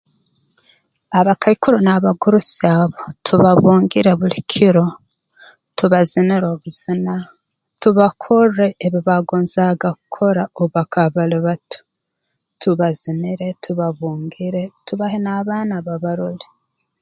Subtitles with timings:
[1.19, 4.85] Abakaikuru n'abagurusi abo tubabungire buli kiro
[5.77, 7.13] tubazinire obuzina
[7.81, 11.79] tubakorre ebi baagonzaaga kukora obu bakaba bali bato
[12.61, 16.45] tubazinire tubabungire tubahe n'abaana babarole